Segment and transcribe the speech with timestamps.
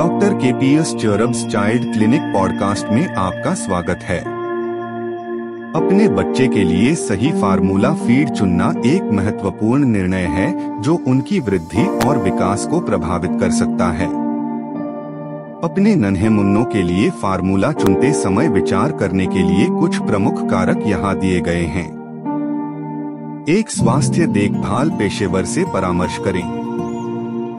[0.00, 4.20] Doctor के P S चरब्स child clinic podcast में आपका स्वागत है।
[5.74, 12.08] अपने बच्चे के लिए सही फार्मूला फ़ीड चुनना एक महत्वपूर्ण निर्णय है, जो उनकी वृद्धि
[12.08, 14.06] और विकास को प्रभावित कर सकता है।
[15.64, 20.82] अपने नन्हे मुन्नों के लिए फार्मूला चुनते समय विचार करने के लिए कुछ प्रमुख कारक
[20.86, 21.88] यहाँ दिए गए हैं।
[23.48, 26.59] एक स्वास्थ्य देखभाल पेशेवर से परामर्श करें।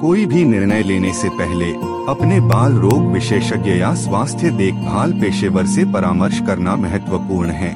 [0.01, 1.71] कोई भी निर्णय लेने से पहले
[2.09, 7.69] अपने बाल रोग विशेषज्ञ या स्वास्थ्य देखभाल पेशेवर से परामर्श करना महत्वपूर्ण है।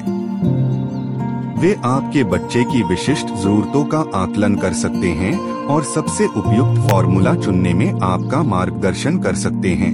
[1.60, 7.34] वे आपके बच्चे की विशिष्ट जरूरतों का आकलन कर सकते हैं और सबसे उपयुक्त फॉर्मूला
[7.34, 9.92] चुनने में आपका मार्गदर्शन कर सकते हैं।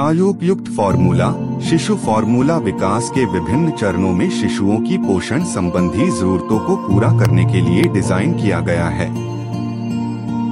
[0.00, 6.76] आयोपयुक्त फॉर्मूला, शिशु फॉर्मूला विकास के विभिन्न चरणों में शिशुओं की पोषण संबंधी जरूरतों को
[6.88, 9.31] पूरा करने के लिए डिज़ाइन किया गया है।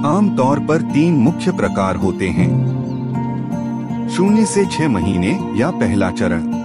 [0.05, 2.71] आमतौर पर तीन मुख्य प्रकार होते हैं।
[4.09, 6.61] शून्य से छह महीने या पहला चरण।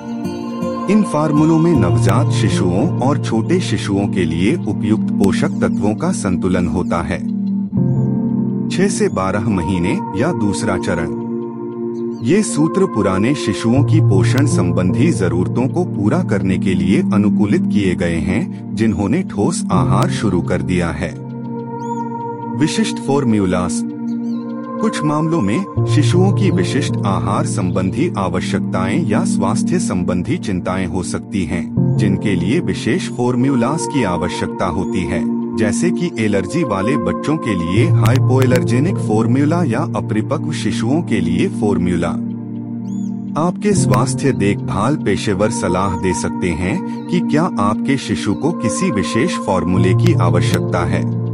[0.90, 6.66] इन फार्मूलों में नवजात शिशुओं और छोटे शिशुओं के लिए उपयुक्त पोषक तत्वों का संतुलन
[6.66, 7.18] होता है।
[8.68, 11.26] छह से बारह महीने या दूसरा चरण।
[12.22, 17.94] ये सूत्र पुराने शिशुओं की पोषण संबंधी जरूरतों को पूरा करने के लिए अनुकूलित किए
[17.94, 21.25] गए हैं, जिन्होंने ठोस आहार शुरू कर दिया है।
[22.58, 23.82] विशिष्ट फॉर्म्यूलास
[24.80, 31.44] कुछ मामलों में शिशुओं की विशिष्ट आहार संबंधी आवश्यकताएँ या स्वास्थ्य संबंधी चिंताएँ हो सकती
[31.44, 35.24] हैं, जिनके लिए विशेष फॉर्म्यूलास की आवश्यकता होती है
[35.56, 42.10] जैसे कि एलर्जी वाले बच्चों के लिए हाइपोएलर्जेनिक फॉर्मूला या अपरिपक्व शिशुओं के लिए फॉर्म्यूला
[43.40, 49.36] आपके स्वास्थ्य देखभाल पेशेवर सलाह दे सकते हैं कि क्या आपके शिशु को किसी विशेष
[49.36, 51.25] फॉर्मूले की आवश्यकता है।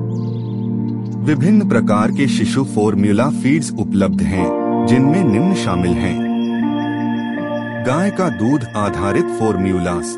[1.22, 6.16] विभिन्न प्रकार के शिशु फॉर्मूला फीड्स उपलब्ध हैं, जिनमें निम्न शामिल हैं।
[7.86, 10.16] गाय का दूध आधारित फॉर्म्यूलास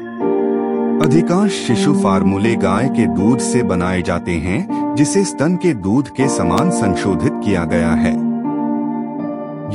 [1.05, 6.29] अधिकांश शिशु फार्मूले गाय के दूध से बनाए जाते हैं जिसे स्तन के दूध के
[6.29, 8.13] समान संशोधित किया गया है।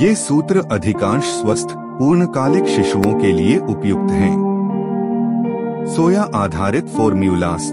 [0.03, 7.71] ये सूत्र अधिकांश स्वस्थ पूर्णकालिक शिशुओं के लिए उपयुक्त हैं। सोया आधारित फॉर्म्यूलास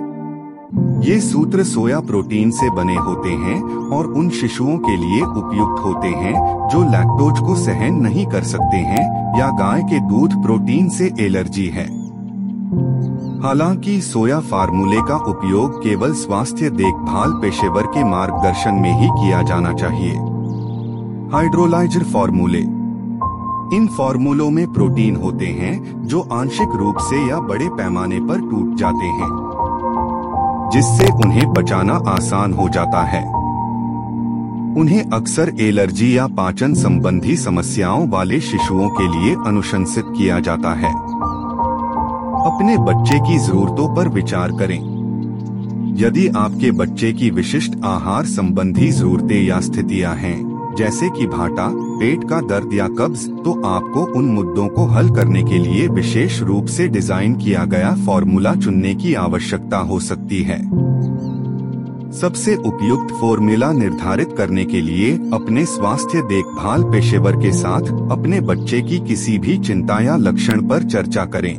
[0.96, 6.08] ये सूत्र सोया प्रोटीन से बने होते हैं और उन शिशुओं के लिए उपयुक्त होते
[6.08, 11.12] हैं, जो लैक्टोज को सहन नहीं कर सकते हैं या गाय के दूध प्रोटीन से
[11.20, 11.84] एलर्जी है।
[13.42, 19.72] हालाँकि सोया फार्मूले का उपयोग केवल स्वास्थ्य देखभाल पेशेवर के मार्गदर्शन में ही किया जाना
[19.72, 20.12] चाहिए।
[21.32, 22.62] हाइड्रोलाइजर फार्मूले
[23.76, 28.74] इन फार्मूलों में प्रोटीन होते हैं, जो आंशिक रूप से या बड़े पैमाने पर टूट
[28.74, 29.55] जाते हैं।
[30.76, 33.24] जिससे उन्हें बचाना आसान हो जाता है।
[34.80, 40.92] उन्हें अक्सर एलर्जी या पाचन संबंधी समस्याओं वाले शिशुओं के लिए अनुशंसित किया जाता है।
[42.46, 44.78] अपने बच्चे की जरूरतों पर विचार करें।
[45.96, 52.24] यदि आपके बच्चे की विशिष्ट आहार संबंधी जरूरतें या स्थितियाँ हैं जैसे कि भाटा, पेट
[52.28, 56.66] का दर्द या कब्ज तो आपको उन मुद्दों को हल करने के लिए विशेष रूप
[56.66, 60.58] से डिज़ाइन किया गया फॉर्मूला चुनने की आवश्यकता हो सकती है।
[62.12, 68.80] सबसे उपयुक्त फॉर्मूला निर्धारित करने के लिए अपने स्वास्थ्य देखभाल पेशेवर के साथ अपने बच्चे
[68.82, 71.54] की किसी भी चिंता या लक्षण पर चर्चा करें।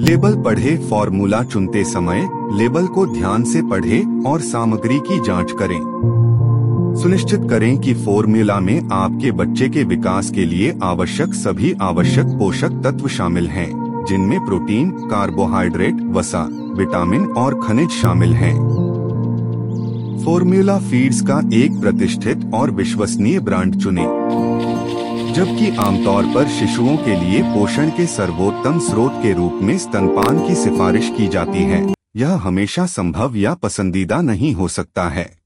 [0.00, 6.21] लेबल पढ़े फॉर्मूला चुनते समय, लेबल को ध्यान से पढ़े और सामग्री की जाँच करें।
[6.92, 12.80] सुनिश्चित करें कि फॉर्मूला में आपके बच्चे के विकास के लिए आवश्यक सभी आवश्यक पोषक
[12.84, 13.70] तत्व शामिल हैं,
[14.08, 16.42] जिनमें प्रोटीन कार्बोहाइड्रेट वसा
[16.76, 18.54] विटामिन और खनिज शामिल हैं।
[20.24, 24.06] फॉर्मूला फीड्स का एक प्रतिष्ठित और विश्वसनीय ब्रांड चुनें।
[25.34, 30.54] जबकि आमतौर पर शिशुओं के लिए पोषण के सर्वोत्तम स्रोत के रूप में स्तनपान की
[30.54, 31.86] सिफारिश की जाती है
[32.16, 35.41] यह हमेशा संभव या पसंदीदा नहीं हो सकता है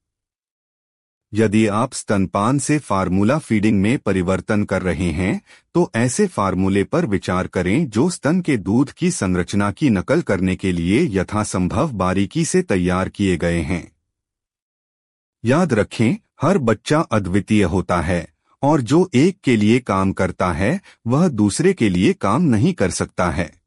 [1.33, 5.41] यदि आप स्तनपान से फार्मूला फीडिंग में परिवर्तन कर रहे हैं
[5.73, 10.55] तो ऐसे फार्मूले पर विचार करें जो स्तन के दूध की संरचना की नकल करने
[10.55, 13.91] के लिए यथासंभव बारीकी से तैयार किए गए हैं।
[15.45, 18.27] याद रखें, हर बच्चा अद्वितीय होता है,
[18.63, 22.89] और जो एक के लिए काम करता है, वह दूसरे के लिए काम नहीं कर
[22.89, 23.66] सकता है।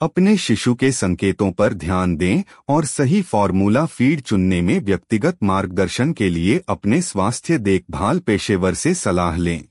[0.00, 6.12] अपने शिशु के संकेतों पर ध्यान दें और सही फॉर्मूला फ़ीड चुनने में व्यक्तिगत मार्गदर्शन
[6.12, 9.64] के लिए अपने स्वास्थ्य देखभाल पेशेवर से सलाह लें।